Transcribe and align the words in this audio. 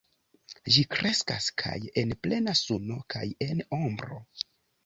Ĝi 0.75 0.85
kreskas 0.95 1.49
kaj 1.63 1.75
en 2.03 2.15
plena 2.23 2.57
suno 2.63 2.99
kaj 3.15 3.25
en 3.49 3.63
ombro. 3.81 4.19